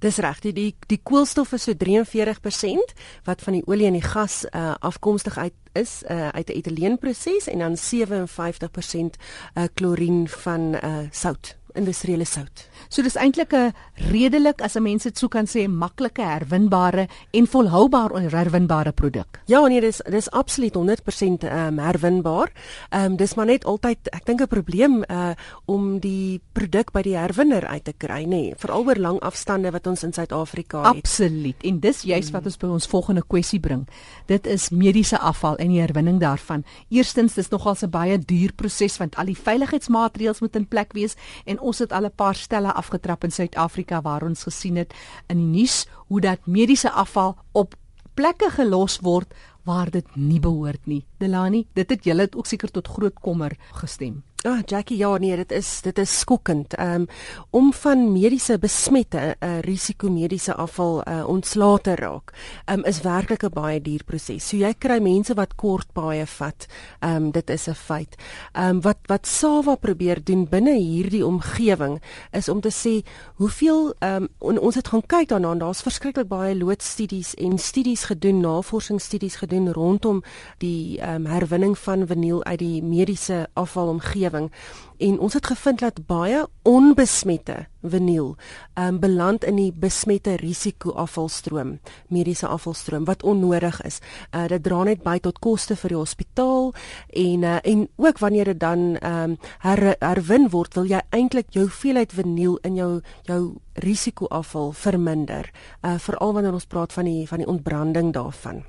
Dis 0.00 0.18
reg, 0.18 0.40
die 0.40 0.52
die, 0.52 0.76
die 0.86 1.00
koolstof 1.02 1.52
is 1.52 1.62
so 1.62 1.72
43% 1.72 2.92
wat 3.24 3.40
van 3.40 3.52
die 3.52 3.66
olie 3.66 3.86
en 3.86 3.96
die 3.96 4.02
gas 4.02 4.44
uh, 4.52 4.74
afkomstig 4.80 5.38
uit 5.38 5.54
is 5.72 6.02
uh, 6.10 6.28
uit 6.28 6.48
'n 6.48 6.52
etileenproses 6.52 7.48
en 7.48 7.58
dan 7.58 7.76
57% 7.76 9.16
uh, 9.54 9.64
klorien 9.74 10.28
van 10.28 10.74
uh, 10.84 11.08
sout 11.10 11.56
industriële 11.76 12.24
sout. 12.24 12.68
So 12.88 13.02
dis 13.02 13.16
eintlik 13.16 13.52
'n 13.52 13.72
redelik 14.12 14.60
as 14.62 14.76
'n 14.76 14.82
mens 14.82 15.02
dit 15.02 15.18
sou 15.18 15.28
kan 15.28 15.46
sê 15.46 15.68
maklike 15.68 16.22
herwinbare 16.22 17.08
en 17.32 17.46
volhoubare 17.46 18.30
herwinbare 18.30 18.92
produk. 18.92 19.40
Ja, 19.46 19.66
nee, 19.66 19.80
dis 19.80 20.00
dis 20.10 20.30
absoluut 20.30 20.74
100% 20.74 21.44
ehm 21.44 21.66
um, 21.66 21.78
herwinbaar. 21.78 22.52
Ehm 22.90 23.04
um, 23.04 23.16
dis 23.16 23.34
maar 23.34 23.46
net 23.46 23.64
altyd 23.64 23.98
ek 24.12 24.24
dink 24.26 24.40
'n 24.40 24.46
probleem 24.46 25.04
uh 25.08 25.34
om 25.64 25.98
die 25.98 26.40
produk 26.52 26.92
by 26.92 27.02
die 27.02 27.16
herwinner 27.16 27.66
uit 27.66 27.84
te 27.84 27.92
kry, 27.92 28.22
nê, 28.24 28.28
nee, 28.28 28.54
veral 28.56 28.86
oor 28.86 28.96
lang 28.96 29.18
afstande 29.20 29.70
wat 29.70 29.86
ons 29.86 30.02
in 30.02 30.12
Suid-Afrika 30.12 30.82
het. 30.82 30.96
Absoluut. 30.96 31.56
En 31.62 31.80
dis 31.80 32.02
juist 32.02 32.30
wat 32.30 32.44
ons 32.44 32.56
by 32.56 32.66
ons 32.66 32.86
volgende 32.86 33.22
kwessie 33.26 33.60
bring. 33.60 33.86
Dit 34.26 34.46
is 34.46 34.70
mediese 34.70 35.18
afval 35.18 35.56
en 35.56 35.68
die 35.68 35.80
herwinning 35.80 36.20
daarvan. 36.20 36.64
Eerstens, 36.88 37.34
dis 37.34 37.50
nogal 37.50 37.76
'n 37.82 37.90
baie 37.90 38.18
duur 38.18 38.52
proses 38.52 38.96
want 38.96 39.16
al 39.16 39.26
die 39.26 39.36
veiligheidsmaatreëls 39.36 40.40
moet 40.40 40.56
in 40.56 40.68
plek 40.68 40.92
wees 40.92 41.16
en 41.44 41.60
ons 41.60 41.78
het 41.78 41.92
al 41.92 42.04
'n 42.04 42.14
paar 42.14 42.34
stelle 42.34 42.65
afgetrap 42.72 43.24
in 43.24 43.30
Suid-Afrika 43.30 44.00
waar 44.02 44.22
ons 44.22 44.42
gesien 44.42 44.76
het 44.76 44.94
in 45.26 45.36
die 45.36 45.60
nuus 45.60 45.86
hoe 46.08 46.20
dat 46.20 46.46
mediese 46.46 46.90
afval 46.90 47.36
op 47.52 47.74
plekke 48.14 48.50
gelos 48.50 48.98
word 49.04 49.34
waar 49.66 49.90
dit 49.90 50.16
nie 50.16 50.40
behoort 50.40 50.86
nie. 50.86 51.04
Delani, 51.18 51.66
dit 51.72 51.90
het 51.90 52.04
julle 52.04 52.28
ook 52.36 52.46
seker 52.46 52.70
tot 52.70 52.88
groot 52.88 53.20
kommer 53.20 53.56
gestem. 53.72 54.22
Ja, 54.46 54.52
oh, 54.52 54.58
Jackie, 54.64 54.96
ja 54.96 55.16
nee, 55.18 55.36
dit 55.36 55.50
is 55.52 55.80
dit 55.82 55.98
is 55.98 56.18
skokkend. 56.18 56.74
Ehm 56.74 57.00
um, 57.00 57.06
om 57.50 57.72
van 57.72 58.12
mediese 58.12 58.58
besmette 58.58 59.18
'n 59.40 59.44
uh, 59.44 59.60
risiko 59.60 60.08
mediese 60.10 60.54
afval 60.54 61.02
uh, 61.08 61.28
ontslae 61.28 61.80
te 61.80 61.94
raak, 61.94 62.32
ehm 62.64 62.78
um, 62.78 62.84
is 62.84 63.00
werklik 63.00 63.42
'n 63.42 63.50
baie 63.52 63.80
duur 63.80 64.04
proses. 64.04 64.48
So 64.48 64.56
jy 64.56 64.74
kry 64.78 64.98
mense 64.98 65.34
wat 65.34 65.54
kort 65.54 65.92
baie 65.92 66.26
vat. 66.26 66.66
Ehm 67.00 67.16
um, 67.16 67.30
dit 67.30 67.50
is 67.50 67.68
'n 67.68 67.74
feit. 67.74 68.14
Ehm 68.52 68.68
um, 68.68 68.80
wat 68.80 68.98
wat 69.06 69.26
Sawa 69.26 69.74
probeer 69.74 70.24
doen 70.24 70.46
binne 70.48 70.78
hierdie 70.78 71.26
omgewing 71.26 72.02
is 72.32 72.48
om 72.48 72.60
te 72.60 72.70
sê 72.70 73.02
hoeveel 73.34 73.94
ehm 73.98 74.28
um, 74.38 74.58
ons 74.58 74.74
het 74.74 74.88
gaan 74.88 75.06
kyk 75.06 75.28
daarna 75.28 75.50
en 75.50 75.58
daar's 75.58 75.82
verskriklik 75.82 76.28
baie 76.28 76.56
loodstudies 76.56 77.34
en 77.34 77.58
studies 77.58 78.04
gedoen, 78.04 78.40
navorsingsstudies 78.40 79.36
gedoen 79.36 79.72
rondom 79.72 80.22
die 80.58 81.00
ehm 81.00 81.05
um, 81.06 81.26
herwinning 81.30 81.78
van 81.78 82.06
vaniel 82.06 82.44
uit 82.44 82.58
die 82.58 82.82
mediese 82.82 83.46
afval 83.54 83.88
omgewing 83.88 84.06
omgewing 84.16 84.50
en 84.98 85.18
ons 85.20 85.34
het 85.36 85.46
gevind 85.46 85.82
dat 85.82 86.06
baie 86.08 86.46
onbesmette 86.64 87.66
vaniel 87.84 88.36
um, 88.80 88.98
beland 88.98 89.44
in 89.44 89.58
die 89.60 89.72
besmette 89.72 90.38
risiko 90.40 90.94
afvalstroom, 90.96 91.74
mediese 92.08 92.46
afvalstroom 92.48 93.04
wat 93.04 93.22
onnodig 93.22 93.82
is. 93.84 94.00
Uh, 94.32 94.46
dit 94.48 94.62
dra 94.64 94.84
net 94.88 95.02
by 95.04 95.18
tot 95.20 95.38
koste 95.38 95.76
vir 95.76 95.92
die 95.92 95.98
hospitaal 95.98 96.72
en 97.12 97.44
uh, 97.44 97.58
en 97.62 97.84
ook 97.96 98.18
wanneer 98.18 98.54
dit 98.54 98.60
dan 98.60 98.96
um, 99.04 99.36
her, 99.60 99.96
herwin 100.00 100.48
word, 100.48 100.74
wil 100.74 100.88
jy 100.88 101.02
eintlik 101.10 101.52
jou 101.52 101.66
hoeveelheid 101.66 102.16
vaniel 102.16 102.56
in 102.64 102.80
jou 102.80 102.90
jou 103.28 103.42
risiko 103.84 104.26
afval 104.32 104.72
verminder. 104.72 105.52
Uh, 105.84 105.98
Veral 106.00 106.32
wanneer 106.32 106.56
ons 106.56 106.66
praat 106.66 106.96
van 106.96 107.04
die 107.04 107.28
van 107.28 107.44
die 107.44 107.52
ontbranding 107.52 108.14
daarvan. 108.16 108.64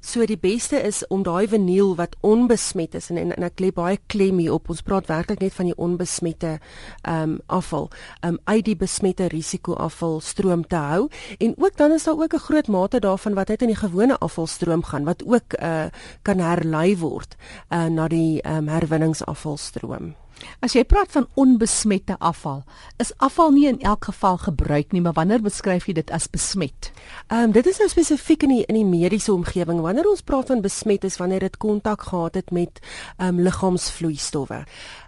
So 0.00 0.26
die 0.26 0.38
beste 0.38 0.78
is 0.82 1.02
om 1.08 1.22
daai 1.26 1.48
vaniel 1.48 1.94
wat 1.98 2.16
onbesmet 2.20 2.94
is 2.94 3.10
en 3.10 3.16
en, 3.16 3.32
en 3.36 3.46
ek 3.48 3.60
lê 3.60 3.72
baie 3.74 3.98
klem 4.06 4.38
hier 4.38 4.54
op. 4.54 4.70
Ons 4.70 4.84
praat 4.86 5.08
werklik 5.10 5.40
net 5.42 5.54
van 5.56 5.70
die 5.70 5.76
onbesmette 5.76 6.58
ehm 7.02 7.22
um, 7.22 7.38
afval, 7.46 7.90
ehm 8.20 8.36
um, 8.36 8.38
uit 8.44 8.64
die 8.64 8.76
besmette 8.76 9.26
risikoafval 9.32 10.20
stroom 10.20 10.66
te 10.66 10.76
hou. 10.76 11.08
En 11.38 11.54
ook 11.56 11.76
dan 11.76 11.92
is 11.92 12.04
daar 12.04 12.18
ook 12.18 12.34
'n 12.34 12.46
groot 12.48 12.68
mate 12.68 13.00
daarvan 13.00 13.34
wat 13.34 13.50
uit 13.50 13.62
in 13.62 13.74
die 13.74 13.82
gewone 13.82 14.18
afvalstroom 14.18 14.82
gaan 14.82 15.04
wat 15.04 15.24
ook 15.26 15.58
uh 15.62 15.86
kan 16.22 16.38
herlei 16.38 16.96
word 16.98 17.36
uh 17.70 17.86
na 17.86 18.08
die 18.08 18.42
ehm 18.42 18.56
um, 18.56 18.68
herwinningsafvalstroom. 18.68 20.14
As 20.60 20.74
jy 20.76 20.84
praat 20.88 21.12
van 21.12 21.26
onbesmette 21.34 22.16
afval, 22.18 22.62
is 23.02 23.12
afval 23.24 23.50
nie 23.54 23.66
in 23.68 23.80
elk 23.80 24.08
geval 24.08 24.36
gebruik 24.36 24.92
nie, 24.92 25.00
maar 25.00 25.16
wanneer 25.16 25.42
beskryf 25.44 25.86
jy 25.88 25.96
dit 26.00 26.10
as 26.10 26.28
besmet? 26.32 26.90
Ehm 27.28 27.48
um, 27.48 27.54
dit 27.56 27.66
is 27.66 27.78
nou 27.80 27.88
spesifiek 27.88 28.46
in 28.46 28.54
die 28.54 28.64
in 28.66 28.78
die 28.80 28.88
mediese 28.88 29.32
omgewing. 29.32 29.80
Wanneer 29.80 30.08
ons 30.10 30.24
praat 30.24 30.52
van 30.52 30.60
besmet 30.64 31.04
is 31.04 31.16
wanneer 31.16 31.40
dit 31.46 31.56
kontak 31.56 32.08
gehad 32.10 32.34
het 32.34 32.50
met 32.50 32.80
ehm 33.16 33.28
um, 33.28 33.40
liggaamsvloeistowwe. 33.48 34.64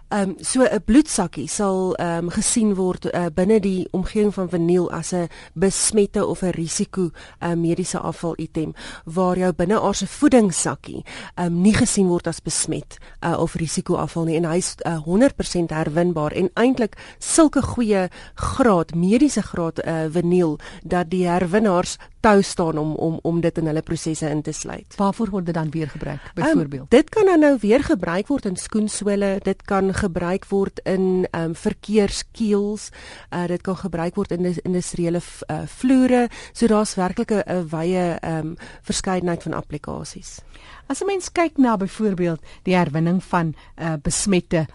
Ehm 0.09 0.29
um, 0.29 0.35
so 0.39 0.63
'n 0.63 0.81
bloedsakkie 0.85 1.47
sal 1.47 1.93
ehm 1.95 2.23
um, 2.25 2.29
gesien 2.29 2.73
word 2.75 3.05
uh, 3.13 3.25
binne 3.33 3.59
die 3.59 3.87
omgewing 3.91 4.33
van 4.33 4.49
vaniel 4.49 4.91
as 4.91 5.13
'n 5.13 5.29
besmette 5.53 6.25
of 6.25 6.41
'n 6.41 6.49
risiko 6.49 7.11
uh, 7.39 7.53
mediese 7.53 7.99
afval 7.99 8.33
item 8.37 8.73
waar 9.05 9.37
jou 9.37 9.53
binneaardse 9.53 10.07
voedingssakkie 10.07 11.03
ehm 11.35 11.45
um, 11.45 11.61
nie 11.61 11.73
gesien 11.73 12.07
word 12.07 12.27
as 12.27 12.41
besmet 12.41 12.97
uh, 13.21 13.39
of 13.39 13.53
risiko 13.53 13.95
afval 13.95 14.23
nie. 14.23 14.35
En 14.35 14.45
hy's 14.45 14.75
uh, 14.85 14.97
100% 15.05 15.69
herwinbaar 15.69 16.31
en 16.31 16.49
eintlik 16.53 16.97
sulke 17.19 17.61
goeie 17.61 18.09
graad 18.33 18.95
mediese 18.95 19.41
graad 19.41 19.85
uh, 19.85 20.05
vaniel 20.09 20.59
dat 20.83 21.09
die 21.09 21.27
herwinnaars 21.27 21.97
tou 22.19 22.41
staan 22.43 22.77
om 22.77 22.95
om 22.95 23.19
om 23.21 23.41
dit 23.41 23.57
in 23.57 23.65
hulle 23.65 23.81
prosesse 23.81 24.29
in 24.29 24.41
te 24.41 24.51
sluit. 24.51 24.95
Waarvoor 24.95 25.29
word 25.29 25.45
dit 25.45 25.55
dan 25.55 25.69
weer 25.69 25.89
gebruik 25.89 26.31
byvoorbeeld? 26.33 26.81
Um, 26.81 26.89
dit 26.89 27.09
kan 27.09 27.25
dan 27.25 27.39
nou 27.39 27.57
weer 27.61 27.83
gebruik 27.83 28.27
word 28.27 28.45
in 28.45 28.55
skoensole, 28.55 29.39
dit 29.43 29.61
kan 29.61 29.93
gebruik 29.93 30.45
word 30.49 30.79
in 30.83 31.27
ehm 31.31 31.43
um, 31.43 31.55
verkeerskeels, 31.55 32.89
uh, 33.33 33.47
dit 33.47 33.61
kan 33.61 33.77
gebruik 33.77 34.15
word 34.15 34.31
in 34.31 34.55
industriële 34.63 35.21
uh, 35.21 35.61
vloere, 35.65 36.27
so 36.51 36.67
daar's 36.67 36.95
werklik 36.95 37.31
'n 37.31 37.67
wye 37.69 38.17
ehm 38.19 38.37
um, 38.37 38.55
verskeidenheid 38.81 39.43
van 39.43 39.53
applikasies. 39.53 40.39
As 40.87 41.01
'n 41.01 41.05
mens 41.05 41.31
kyk 41.31 41.57
na 41.57 41.77
byvoorbeeld 41.77 42.41
die 42.63 42.75
herwinning 42.75 43.23
van 43.23 43.55
uh, 43.77 43.93
besmette 44.01 44.67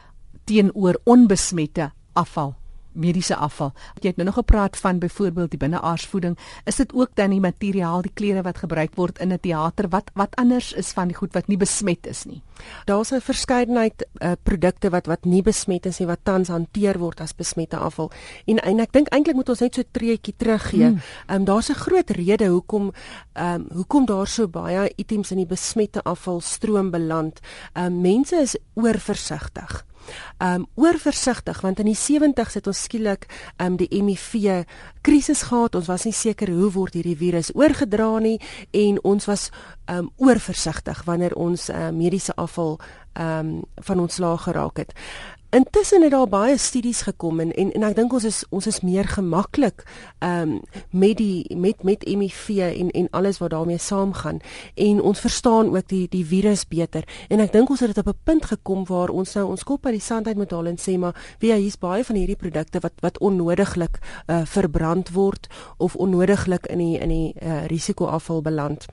teenoor 0.45 1.01
onbesmette 1.05 1.93
afval 2.13 2.55
mediese 2.95 3.37
afval. 3.37 3.73
Jy 4.01 4.09
het 4.09 4.17
nou 4.17 4.27
nog 4.27 4.35
gepraat 4.35 4.77
van 4.77 4.99
byvoorbeeld 4.99 5.51
die 5.51 5.59
binneaarsvoeding. 5.59 6.39
Is 6.65 6.77
dit 6.77 6.95
ook 6.95 7.11
dan 7.15 7.31
die 7.31 7.41
materiaal, 7.41 8.03
die 8.03 8.15
klere 8.15 8.43
wat 8.43 8.59
gebruik 8.59 8.95
word 8.95 9.19
in 9.19 9.33
'n 9.33 9.41
teater 9.41 9.89
wat 9.89 10.11
wat 10.15 10.37
anders 10.37 10.73
is 10.73 10.93
van 10.93 11.09
die 11.09 11.17
goed 11.17 11.33
wat 11.33 11.47
nie 11.47 11.57
besmet 11.57 12.07
is 12.07 12.25
nie? 12.25 12.43
Daar's 12.85 13.11
'n 13.11 13.21
verskeidenheid 13.21 14.07
uh, 14.19 14.33
produkte 14.43 14.91
wat 14.91 15.07
wat 15.07 15.25
nie 15.25 15.43
besmet 15.43 15.87
is 15.87 15.99
nie 15.99 16.07
wat 16.07 16.21
tans 16.23 16.49
hanteer 16.49 16.99
word 16.99 17.21
as 17.21 17.35
besmette 17.35 17.77
afval. 17.77 18.11
En 18.47 18.59
en 18.59 18.81
ek 18.81 18.93
dink 18.93 19.09
eintlik 19.09 19.35
moet 19.35 19.49
ons 19.49 19.61
net 19.61 19.75
so 19.75 19.81
'n 19.81 19.91
treetjie 19.91 20.35
teruggee. 20.37 20.87
Hmm. 20.87 21.01
Ehm 21.27 21.37
um, 21.37 21.45
daar's 21.45 21.69
'n 21.71 21.75
groot 21.75 22.11
rede 22.11 22.47
hoekom 22.47 22.93
ehm 23.33 23.55
um, 23.55 23.67
hoekom 23.73 24.07
daar 24.07 24.27
so 24.27 24.49
baie 24.49 24.93
items 24.97 25.31
in 25.31 25.37
die 25.37 25.47
besmette 25.47 26.03
afval 26.03 26.41
stroom 26.41 26.91
beland. 26.91 27.41
Ehm 27.73 27.87
um, 27.87 28.01
mense 28.01 28.37
is 28.37 28.57
oorversigtig 28.75 29.85
um 30.39 30.67
oorversigtig 30.75 31.61
want 31.65 31.79
in 31.83 31.91
die 31.91 31.99
70's 31.99 32.59
het 32.59 32.67
ons 32.67 32.83
skielik 32.87 33.29
um 33.63 33.77
die 33.81 33.89
HIV 33.91 34.65
krisis 35.05 35.43
gehad. 35.51 35.75
Ons 35.75 35.89
was 35.91 36.05
nie 36.05 36.17
seker 36.17 36.51
hoe 36.51 36.71
word 36.73 36.95
hierdie 36.95 37.17
virus 37.19 37.53
oorgedra 37.55 38.19
nie 38.21 38.39
en 38.73 38.99
ons 39.05 39.29
was 39.31 39.51
um 39.91 40.11
oorversigtig 40.17 41.05
wanneer 41.05 41.35
ons 41.37 41.69
uh, 41.71 41.91
mediese 41.93 42.35
afval 42.37 42.79
um 43.15 43.63
van 43.87 44.01
ons 44.01 44.19
laag 44.19 44.49
geraak 44.49 44.79
het. 44.83 44.95
Intussen 45.55 46.03
het 46.03 46.11
daar 46.11 46.29
baie 46.29 46.57
studies 46.59 47.03
gekom 47.03 47.41
en 47.41 47.53
en, 47.53 47.69
en 47.73 47.83
ek 47.87 47.95
dink 47.95 48.13
ons 48.17 48.25
is 48.27 48.41
ons 48.51 48.67
is 48.67 48.81
meer 48.83 49.07
gemaklik 49.07 49.85
ehm 50.19 50.57
um, 50.57 50.63
met 50.91 51.21
die 51.21 51.47
met 51.57 51.85
met 51.87 52.03
HIV 52.03 52.49
en 52.65 52.91
en 52.91 53.07
alles 53.11 53.39
wat 53.39 53.53
daarmee 53.55 53.79
saamgaan 53.79 54.41
en 54.75 55.03
ons 55.03 55.21
verstaan 55.21 55.71
ook 55.77 55.87
die 55.89 56.09
die 56.11 56.25
virus 56.27 56.67
beter 56.67 57.07
en 57.29 57.45
ek 57.45 57.53
dink 57.53 57.71
ons 57.71 57.85
het 57.87 57.95
dit 57.95 58.03
op 58.03 58.11
'n 58.11 58.25
punt 58.25 58.51
gekom 58.51 58.83
waar 58.91 59.15
ons 59.15 59.35
nou 59.35 59.47
ons 59.47 59.63
kop 59.63 59.87
uit 59.87 59.95
die 59.95 60.09
sand 60.09 60.27
uit 60.27 60.37
moet 60.37 60.51
haal 60.51 60.67
en 60.67 60.79
sê 60.79 60.99
maar 60.99 61.15
wie 61.39 61.55
hier's 61.55 61.79
baie 61.79 62.05
van 62.05 62.17
hierdie 62.17 62.43
produkte 62.43 62.81
wat 62.81 62.99
wat 63.01 63.19
onnodiglik 63.19 63.99
uh, 64.27 64.43
verbrand 64.45 65.11
word 65.11 65.47
of 65.79 65.95
onnodiglik 65.95 66.67
in 66.67 66.79
die 66.79 66.99
in 66.99 67.09
die 67.09 67.35
uh, 67.43 67.67
risikoafval 67.67 68.43
beland. 68.43 68.87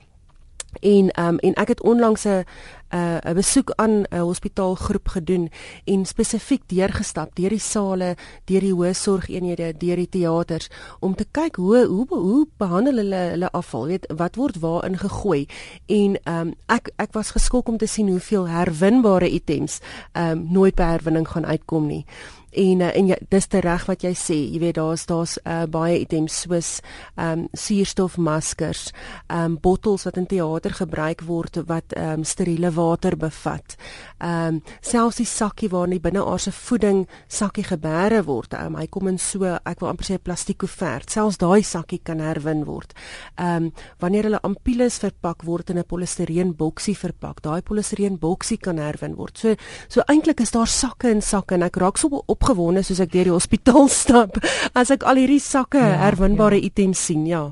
En 0.79 1.09
ehm 1.09 1.27
um, 1.27 1.37
en 1.37 1.53
ek 1.53 1.67
het 1.67 1.81
onlangs 1.81 2.25
'n 2.25 2.43
'n 2.91 3.33
besoek 3.33 3.71
aan 3.75 4.03
'n 4.09 4.17
hospitaalgroep 4.17 5.07
gedoen 5.07 5.49
en 5.83 6.05
spesifiek 6.05 6.61
deurgestap 6.65 7.35
deur 7.35 7.49
die 7.49 7.59
sale, 7.59 8.15
deur 8.45 8.59
die 8.59 8.73
hoë 8.73 8.93
sorgeenhede, 8.93 9.77
deur 9.77 9.95
die 9.95 10.09
teaters 10.09 10.69
om 10.99 11.15
te 11.15 11.25
kyk 11.31 11.55
hoe 11.55 11.85
hoe 11.85 12.05
hoe 12.09 12.47
behandel 12.57 12.95
hulle 12.95 13.15
hulle 13.15 13.51
afval, 13.51 13.85
weet 13.85 14.13
wat 14.15 14.35
word 14.35 14.59
waarin 14.59 14.97
gegooi. 14.97 15.47
En 15.85 16.19
ehm 16.23 16.47
um, 16.47 16.53
ek 16.65 16.91
ek 16.95 17.13
was 17.13 17.31
geskok 17.31 17.67
om 17.67 17.77
te 17.77 17.87
sien 17.87 18.09
hoeveel 18.09 18.47
herwinbare 18.47 19.29
items 19.29 19.79
ehm 20.11 20.31
um, 20.31 20.47
nooit 20.51 20.75
by 20.75 20.83
herwinning 20.83 21.27
gaan 21.27 21.45
uitkom 21.45 21.87
nie 21.87 22.05
en 22.51 22.79
uh, 22.79 22.95
en 22.97 23.07
ja, 23.07 23.15
dis 23.29 23.47
te 23.47 23.59
reg 23.63 23.85
wat 23.87 24.03
jy 24.03 24.11
sê. 24.17 24.35
Jy 24.51 24.59
weet 24.59 24.75
daar's 24.75 25.05
daar's 25.07 25.37
uh, 25.45 25.63
baie 25.71 25.99
items 26.01 26.41
soos 26.43 26.71
ehm 27.15 27.45
um, 27.45 27.47
suurstofmaskers 27.53 28.91
ehm 29.29 29.53
um, 29.53 29.57
bottels 29.61 30.03
wat 30.07 30.17
in 30.19 30.27
teater 30.27 30.73
gebruik 30.75 31.23
word 31.27 31.61
wat 31.67 31.95
ehm 31.95 32.21
um, 32.21 32.23
steriele 32.27 32.71
water 32.75 33.15
bevat. 33.17 33.75
Ehm 34.19 34.59
um, 34.59 34.61
selfs 34.81 35.21
die 35.21 35.25
sakkie 35.25 35.69
waarin 35.71 35.95
die 35.95 36.03
binneaardse 36.03 36.51
voeding 36.51 37.05
sakkie 37.27 37.63
gebeere 37.63 38.23
word. 38.27 38.53
Um, 38.53 38.75
hy 38.75 38.87
kom 38.87 39.07
in 39.07 39.19
so 39.19 39.45
ek 39.45 39.79
wil 39.79 39.89
amper 39.89 40.05
sê 40.05 40.13
'n 40.19 40.23
plastiek 40.23 40.57
koevert 40.57 41.09
selfs 41.09 41.37
daai 41.37 41.63
sakkie 41.63 42.01
kan 42.03 42.19
herwin 42.19 42.65
word. 42.65 42.93
Ehm 43.37 43.71
um, 43.71 43.71
wanneer 43.99 44.23
hulle 44.23 44.43
ampules 44.43 44.99
verpak 44.99 45.43
word 45.45 45.69
in 45.69 45.77
'n 45.77 45.87
polistireen 45.87 46.55
boksie 46.55 46.97
verpak. 46.97 47.41
Daai 47.41 47.61
polistireen 47.61 48.19
boksie 48.19 48.57
kan 48.57 48.77
herwin 48.77 49.15
word. 49.15 49.37
So 49.37 49.55
so 49.87 50.01
eintlik 50.07 50.39
is 50.41 50.51
daar 50.51 50.67
sakke 50.67 51.09
en 51.09 51.21
sakke 51.21 51.55
en 51.55 51.63
ek 51.63 51.75
raak 51.75 51.97
so 51.97 52.23
op 52.27 52.40
opgewonde 52.41 52.81
soos 52.83 52.99
ek 53.03 53.13
deur 53.13 53.29
die 53.29 53.35
hospitaal 53.35 53.89
stap 54.01 54.41
as 54.73 54.91
ek 54.93 55.05
al 55.05 55.21
hierdie 55.21 55.41
sakke 55.41 55.81
ja, 55.81 55.99
herwinbare 56.07 56.57
ja. 56.57 56.65
items 56.71 57.05
sien, 57.05 57.27
ja. 57.29 57.51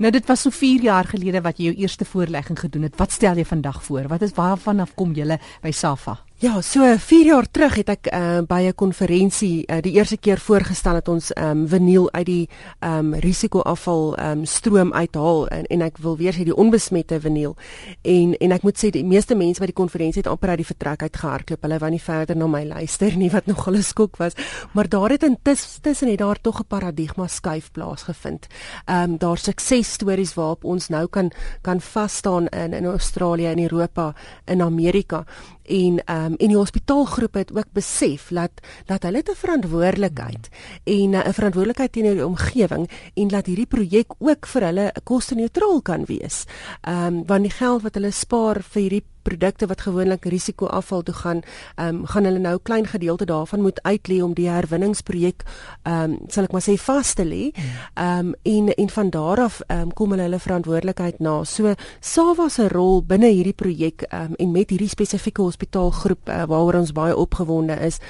Nou 0.00 0.08
dit 0.14 0.24
was 0.24 0.46
so 0.46 0.50
4 0.54 0.86
jaar 0.88 1.04
gelede 1.04 1.42
wat 1.44 1.60
jy 1.60 1.68
jou 1.68 1.84
eerste 1.84 2.06
voorlegging 2.08 2.56
gedoen 2.56 2.86
het. 2.88 2.96
Wat 2.96 3.12
stel 3.12 3.36
jy 3.36 3.44
vandag 3.44 3.82
voor? 3.84 4.08
Wat 4.08 4.24
is 4.24 4.32
waarvan 4.32 4.80
af 4.80 4.94
kom 4.96 5.12
jy 5.12 5.36
by 5.60 5.72
Safa? 5.76 6.16
Ja, 6.40 6.62
so 6.62 6.96
4 6.96 7.26
jaar 7.26 7.44
terug 7.50 7.74
het 7.76 7.90
ek 7.92 8.06
uh, 8.08 8.38
by 8.48 8.62
'n 8.64 8.74
konferensie 8.74 9.66
uh, 9.68 9.82
die 9.84 9.92
eerste 9.92 10.16
keer 10.16 10.40
voorgestel 10.40 10.92
dat 10.96 11.08
ons 11.08 11.28
um, 11.36 11.68
vaniel 11.68 12.08
uit 12.12 12.26
die 12.26 12.48
um, 12.80 13.12
risikoafval 13.14 14.16
um, 14.18 14.44
stroom 14.44 14.92
uithaal 14.92 15.48
en, 15.48 15.66
en 15.66 15.82
ek 15.82 15.98
wil 16.00 16.16
weer 16.16 16.32
sê 16.32 16.46
die 16.48 16.56
onbesmette 16.56 17.20
vaniel. 17.20 17.56
En 18.02 18.32
en 18.40 18.52
ek 18.56 18.62
moet 18.62 18.78
sê 18.80 18.88
die 18.88 19.04
meeste 19.04 19.36
mense 19.36 19.60
by 19.60 19.68
die 19.68 19.76
konferensie 19.76 20.22
het 20.22 20.30
amper 20.32 20.48
uit 20.48 20.62
die 20.62 20.70
vertrek 20.70 21.02
uit 21.02 21.16
gehardloop. 21.16 21.60
Hulle 21.62 21.78
wou 21.78 21.90
nie 21.90 22.00
verder 22.00 22.36
na 22.36 22.46
my 22.46 22.64
luister 22.64 23.16
nie 23.16 23.30
wat 23.30 23.46
nog 23.46 23.68
'n 23.68 23.82
skok 23.82 24.16
was. 24.16 24.32
Maar 24.72 24.88
daar 24.88 25.10
het 25.10 25.22
intussen 25.22 26.08
het 26.08 26.18
daar 26.18 26.40
tog 26.40 26.60
'n 26.60 26.66
paradigma 26.68 27.26
skuif 27.26 27.70
plaasgevind. 27.70 28.46
Ehm 28.86 29.10
um, 29.10 29.18
daar 29.18 29.36
suksesstories 29.38 30.34
waarop 30.34 30.64
ons 30.64 30.88
nou 30.88 31.06
kan 31.06 31.30
kan 31.60 31.80
vas 31.80 32.16
staan 32.16 32.48
in 32.48 32.72
in 32.72 32.86
Australië 32.86 33.46
en 33.46 33.60
Europa 33.60 34.14
en 34.44 34.62
Amerika 34.62 35.24
en 35.70 36.00
ehm 36.04 36.24
um, 36.24 36.34
en 36.36 36.48
die 36.48 36.58
hospitaalgroep 36.58 37.34
het 37.34 37.52
ook 37.56 37.70
besef 37.72 38.28
dat 38.34 38.50
dat 38.86 39.02
hulle 39.02 39.22
'n 39.22 39.34
verantwoordelikheid 39.34 40.48
en 40.84 41.14
eh, 41.14 41.28
'n 41.28 41.32
verantwoordelikheid 41.32 41.92
teenoor 41.92 42.14
die 42.14 42.26
omgewing 42.26 42.90
en 43.14 43.28
dat 43.28 43.46
hierdie 43.46 43.66
projek 43.66 44.12
ook 44.18 44.46
vir 44.46 44.62
hulle 44.62 44.92
koste-neutraal 45.04 45.82
kan 45.82 46.04
wees. 46.04 46.44
Ehm 46.80 47.06
um, 47.06 47.22
want 47.26 47.42
die 47.42 47.56
geld 47.58 47.82
wat 47.82 47.94
hulle 47.94 48.10
spaar 48.10 48.62
vir 48.62 48.82
hierdie 48.82 49.04
produkte 49.30 49.68
wat 49.70 49.84
gewoonlik 49.86 50.26
risikoafval 50.32 51.02
toe 51.06 51.14
gaan, 51.22 51.42
ehm 51.76 52.00
um, 52.00 52.06
gaan 52.06 52.24
hulle 52.24 52.38
nou 52.38 52.54
'n 52.54 52.62
klein 52.62 52.86
gedeelte 52.86 53.24
daarvan 53.24 53.62
moet 53.62 53.80
uitlê 53.82 54.22
om 54.22 54.34
die 54.34 54.48
herwinningsprojek 54.48 55.44
ehm 55.82 56.10
um, 56.10 56.18
sal 56.28 56.44
ek 56.44 56.52
maar 56.52 56.66
sê 56.68 56.76
vas 56.76 57.14
te 57.14 57.24
lê. 57.24 57.44
Ehm 57.94 58.26
um, 58.26 58.34
en 58.42 58.74
en 58.74 58.90
van 58.90 59.10
daar 59.10 59.40
af 59.40 59.60
ehm 59.66 59.80
um, 59.80 59.92
kom 59.92 60.10
hulle 60.10 60.22
hulle 60.22 60.38
verantwoordelikheid 60.38 61.20
na. 61.20 61.44
So 61.44 61.74
Sawa 62.00 62.48
se 62.48 62.68
rol 62.68 63.02
binne 63.02 63.30
hierdie 63.30 63.56
projek 63.62 64.02
ehm 64.02 64.22
um, 64.30 64.34
en 64.38 64.50
met 64.50 64.70
hierdie 64.70 64.88
spesifieke 64.88 65.42
hospitaalgroep 65.42 66.28
uh, 66.28 66.44
waaroor 66.46 66.74
ons 66.74 66.92
baie 66.92 67.16
opgewonde 67.16 67.76
is 67.86 68.00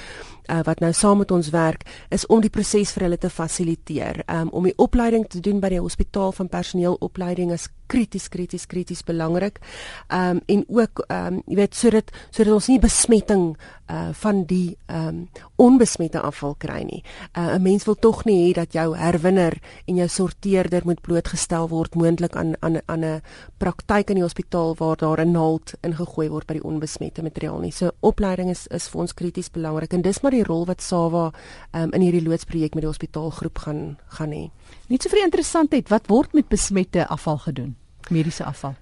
uh, 0.47 0.61
wat 0.63 0.79
nou 0.79 0.93
saam 0.93 1.17
met 1.17 1.31
ons 1.31 1.49
werk 1.49 1.85
is 2.09 2.25
om 2.25 2.41
die 2.41 2.49
proses 2.49 2.91
vir 2.95 3.07
hulle 3.07 3.17
te 3.17 3.29
fasiliteer. 3.29 4.23
Um, 4.27 4.49
om 4.49 4.63
die 4.63 4.77
opleiding 4.77 5.27
te 5.29 5.39
doen 5.39 5.59
by 5.59 5.73
die 5.73 5.81
hospitaal 5.81 6.31
van 6.31 6.49
personeelopleiding 6.49 7.51
is 7.51 7.69
krities 7.91 8.29
krities 8.31 8.67
krities 8.71 9.03
belangrik. 9.03 9.59
Ehm 10.07 10.37
um, 10.37 10.41
en 10.45 10.65
ook 10.67 11.03
ehm 11.07 11.33
um, 11.33 11.41
jy 11.47 11.55
weet 11.55 11.75
sodat 11.75 12.11
sodat 12.29 12.53
ons 12.53 12.67
nie 12.71 12.79
besmetting 12.79 13.57
uh 13.91 14.09
van 14.11 14.43
die 14.45 14.77
ehm 14.85 15.07
um, 15.07 15.29
onbesmette 15.55 16.19
afval 16.19 16.55
kry 16.57 16.81
nie. 16.83 17.03
Uh 17.37 17.55
'n 17.55 17.61
mens 17.61 17.83
wil 17.85 17.95
tog 17.95 18.25
nie 18.25 18.49
hê 18.49 18.53
dat 18.53 18.73
jou 18.73 18.97
herwinner 18.97 19.59
en 19.85 19.95
jou 19.95 20.07
sorteerder 20.07 20.81
moet 20.85 21.01
blootgestel 21.01 21.67
word 21.69 21.95
moontlik 21.95 22.35
aan 22.35 22.53
aan 22.59 22.81
aan 22.85 23.05
'n 23.05 23.21
praktyk 23.57 24.09
in 24.09 24.15
die 24.15 24.23
hospitaal 24.23 24.75
waar 24.75 24.97
daar 24.97 25.25
'n 25.25 25.31
naald 25.31 25.73
ingegooi 25.81 26.29
word 26.29 26.47
by 26.47 26.53
die 26.53 26.63
onbesmette 26.63 27.23
materiaal 27.23 27.59
nie. 27.59 27.71
So 27.71 27.91
opleiding 27.99 28.49
is 28.49 28.67
is 28.67 28.87
vir 28.87 29.01
ons 29.01 29.13
krities 29.13 29.51
belangrik 29.51 29.93
en 29.93 30.01
dis 30.01 30.21
maar 30.21 30.31
die 30.31 30.43
rol 30.43 30.65
wat 30.65 30.81
Sawa 30.81 31.31
um, 31.71 31.91
in 31.91 32.01
hierdie 32.01 32.23
loodsprojek 32.23 32.73
met 32.73 32.83
die 32.83 32.91
hospitaalgroep 32.91 33.57
gaan 33.57 33.97
gaan 34.07 34.31
hê. 34.31 34.49
Net 34.87 35.03
so 35.03 35.09
vir 35.09 35.23
interessantheid, 35.23 35.89
wat 35.89 36.07
word 36.07 36.33
met 36.33 36.47
besmette 36.47 37.07
afval 37.07 37.37
gedoen? 37.37 37.75
Mediese 38.09 38.43
afval. 38.43 38.80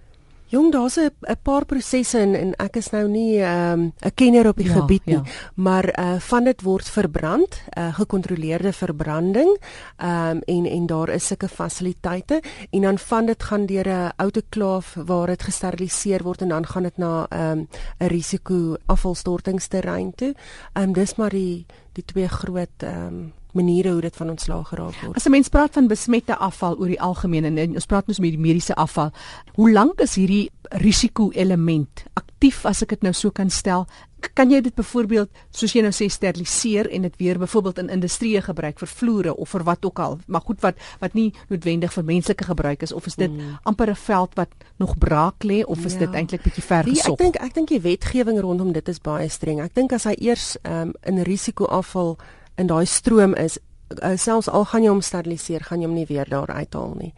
Jong, 0.50 0.72
daar's 0.72 0.98
'n 0.98 1.38
paar 1.42 1.66
prosesse 1.66 2.18
en, 2.18 2.34
en 2.36 2.54
ek 2.58 2.76
is 2.76 2.90
nou 2.90 3.08
nie 3.08 3.38
'n 3.38 3.46
um, 3.46 3.94
kenner 4.16 4.48
op 4.48 4.58
die 4.58 4.66
ja, 4.66 4.74
gebied 4.74 5.06
nie, 5.06 5.16
ja. 5.16 5.24
maar 5.56 6.00
uh 6.00 6.20
van 6.20 6.44
dit 6.44 6.62
word 6.62 6.90
verbrand, 6.90 7.62
uh, 7.78 7.94
gekontroleerde 7.94 8.74
verbranding. 8.74 9.58
Um 10.02 10.42
en 10.46 10.66
en 10.66 10.86
daar 10.86 11.10
is 11.10 11.28
sulke 11.28 11.48
fasiliteite 11.48 12.42
en 12.70 12.82
dan 12.82 12.98
van 12.98 13.26
dit 13.26 13.44
gaan 13.44 13.66
deur 13.66 13.88
'n 13.88 14.12
outoklaaf 14.16 14.96
waar 15.06 15.28
dit 15.28 15.44
gesteriliseer 15.44 16.24
word 16.24 16.42
en 16.42 16.50
dan 16.50 16.66
gaan 16.66 16.84
dit 16.84 16.98
na 16.98 17.28
'n 17.30 17.42
um, 17.42 17.68
'n 18.00 18.08
risiko 18.08 18.78
afvalstortingsterrein 18.86 20.16
toe. 20.16 20.34
Um 20.74 20.94
dis 20.94 21.16
maar 21.16 21.30
die 21.30 21.66
die 21.94 22.06
twee 22.06 22.28
groot 22.28 22.84
um 22.84 23.34
maniere 23.54 23.92
hoe 23.92 24.02
dit 24.02 24.16
van 24.16 24.30
ontslaag 24.30 24.68
geraak 24.68 24.96
word. 25.02 25.16
As 25.16 25.26
'n 25.26 25.32
mens 25.32 25.50
praat 25.50 25.74
van 25.74 25.88
besmette 25.88 26.38
afval 26.38 26.78
oor 26.78 26.88
die 26.88 27.02
algemeen 27.02 27.46
en 27.46 27.74
ons 27.74 27.86
praat 27.86 28.08
mos 28.08 28.20
met 28.20 28.30
die 28.30 28.40
mediese 28.40 28.76
afval, 28.76 29.12
hoe 29.54 29.72
lank 29.72 30.00
is 30.00 30.16
hierdie 30.16 30.50
risiko 30.70 31.32
element 31.32 32.04
aktief 32.14 32.66
as 32.66 32.82
ek 32.82 32.90
dit 32.90 33.02
nou 33.02 33.14
so 33.14 33.32
kan 33.32 33.50
stel? 33.50 33.88
Kan 34.34 34.52
jy 34.52 34.62
dit 34.62 34.76
byvoorbeeld 34.76 35.30
soos 35.52 35.74
jy 35.74 35.82
nou 35.82 35.92
sê 35.92 36.10
steriliseer 36.10 36.90
en 36.92 37.02
dit 37.02 37.16
weer 37.18 37.40
byvoorbeeld 37.40 37.78
in 37.78 37.90
industrie 37.90 38.42
gebruik 38.42 38.80
vir 38.80 38.88
vloere 38.88 39.36
of 39.36 39.50
vir 39.50 39.64
wat 39.64 39.86
ook 39.86 40.00
al, 40.00 40.20
maar 40.28 40.42
goed 40.42 40.62
wat 40.62 40.76
wat 41.00 41.14
nie 41.14 41.34
noodwendig 41.48 41.94
vir 41.94 42.04
menslike 42.04 42.44
gebruik 42.44 42.82
is 42.82 42.92
of 42.92 43.06
is 43.06 43.16
dit 43.16 43.32
hmm. 43.32 43.58
amper 43.64 43.90
'n 43.90 43.96
veld 43.96 44.36
wat 44.36 44.50
nog 44.78 44.98
braak 44.98 45.44
lê 45.44 45.64
of 45.66 45.86
is 45.86 45.94
ja. 45.94 46.00
dit 46.00 46.14
eintlik 46.14 46.44
bietjie 46.44 46.64
ver 46.64 46.84
gesog? 46.84 47.14
Ek 47.14 47.18
dink 47.18 47.36
ek 47.36 47.54
dink 47.54 47.70
die 47.70 47.82
wetgewing 47.82 48.40
rondom 48.40 48.72
dit 48.72 48.88
is 48.88 49.00
baie 49.00 49.30
streng. 49.30 49.62
Ek 49.62 49.74
dink 49.74 49.94
as 49.94 50.04
hy 50.04 50.16
eers 50.20 50.58
um, 50.64 50.94
in 51.04 51.24
risiko 51.24 51.66
afval 51.66 52.18
in 52.60 52.68
daai 52.68 52.86
stroom 52.86 53.36
is 53.40 53.58
uh, 54.04 54.16
selfs 54.18 54.50
al 54.52 54.66
gaan 54.70 54.84
jy 54.84 54.92
hom 54.92 55.04
steriliseer, 55.06 55.64
gaan 55.66 55.82
jy 55.82 55.90
hom 55.90 55.98
nie 55.98 56.08
weer 56.10 56.30
daar 56.30 56.52
uithaal 56.52 56.96
nie. 57.00 57.14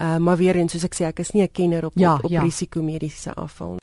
Uh 0.00 0.16
maar 0.18 0.40
weer 0.40 0.56
eens 0.56 0.72
soos 0.72 0.86
ek 0.88 0.96
sê, 0.96 1.06
ek 1.10 1.20
is 1.20 1.32
nie 1.34 1.42
'n 1.42 1.52
kenner 1.52 1.86
op 1.86 1.92
ja, 1.94 2.14
op, 2.14 2.24
op 2.24 2.30
ja. 2.30 2.42
risiko 2.42 2.82
mediese 2.82 3.34
afval. 3.34 3.78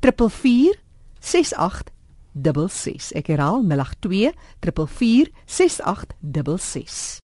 444 0.01 0.81
68 1.21 1.93
66. 2.33 3.11
Ek 3.13 3.27
herhaal 3.27 3.63
082 3.67 4.31
444 4.59 5.31
6866. 5.45 7.19